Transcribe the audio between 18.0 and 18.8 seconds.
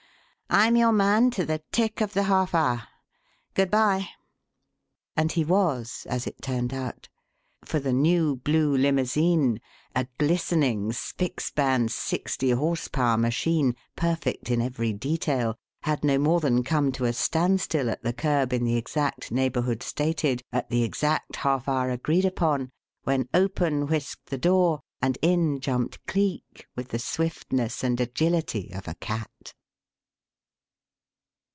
the kerb in the